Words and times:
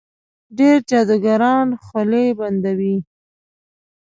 ډېر 0.57 0.77
جادوګران 0.89 1.67
خولې 1.83 2.25
بندوي. 2.39 2.95